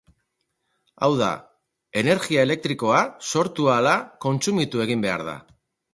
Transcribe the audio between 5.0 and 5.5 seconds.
behar da.